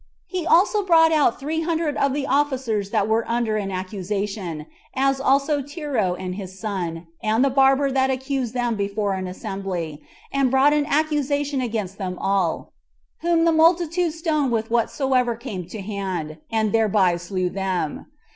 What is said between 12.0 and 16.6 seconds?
all; whom the multitude stoned with whatsoever came to hand,